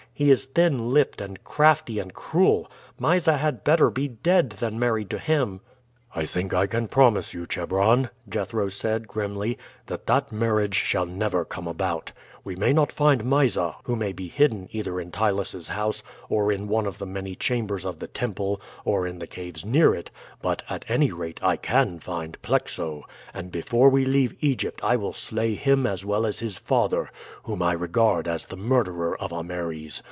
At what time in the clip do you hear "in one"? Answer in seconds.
16.51-16.85